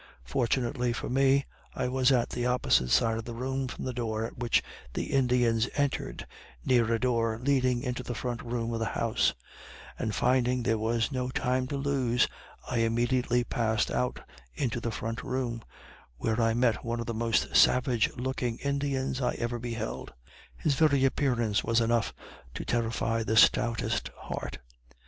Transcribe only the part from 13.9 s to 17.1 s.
out into the front room, where I met one of